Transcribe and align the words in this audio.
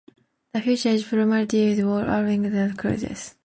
This 0.55 0.65
feature 0.65 0.89
is 0.95 1.03
primarily 1.03 1.75
for 1.79 1.85
wood, 1.87 2.05
allowing 2.07 2.49
quick 2.75 2.99
cuts. 2.99 3.35